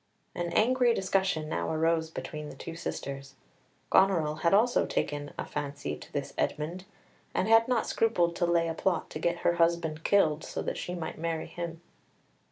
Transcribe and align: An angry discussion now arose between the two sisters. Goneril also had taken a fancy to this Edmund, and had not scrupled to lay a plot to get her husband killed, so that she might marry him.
An 0.33 0.51
angry 0.53 0.95
discussion 0.95 1.47
now 1.47 1.71
arose 1.71 2.09
between 2.09 2.49
the 2.49 2.55
two 2.55 2.75
sisters. 2.75 3.35
Goneril 3.91 4.39
also 4.43 4.79
had 4.81 4.89
taken 4.89 5.31
a 5.37 5.45
fancy 5.45 5.95
to 5.95 6.11
this 6.11 6.33
Edmund, 6.39 6.85
and 7.35 7.47
had 7.47 7.67
not 7.67 7.85
scrupled 7.85 8.35
to 8.37 8.47
lay 8.47 8.67
a 8.67 8.73
plot 8.73 9.11
to 9.11 9.19
get 9.19 9.41
her 9.45 9.57
husband 9.57 10.03
killed, 10.03 10.43
so 10.43 10.63
that 10.63 10.79
she 10.79 10.95
might 10.95 11.19
marry 11.19 11.45
him. 11.45 11.81